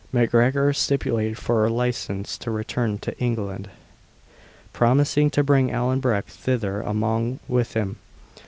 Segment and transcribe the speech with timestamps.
[0.11, 3.69] MacGregor stipulated for a license to return to England,
[4.73, 7.97] promising to bring Allan Breck thither along with him.